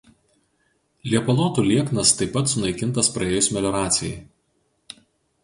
[1.11, 4.99] Liepalotų lieknas taip pat sunaikintas praėjus melioracijai.